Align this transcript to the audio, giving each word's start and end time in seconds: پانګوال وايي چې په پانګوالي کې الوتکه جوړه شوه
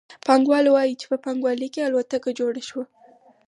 پانګوال 0.25 0.65
وايي 0.69 0.93
چې 0.99 1.05
په 1.11 1.17
پانګوالي 1.25 1.67
کې 1.73 1.85
الوتکه 1.87 2.31
جوړه 2.39 2.61
شوه 2.69 2.85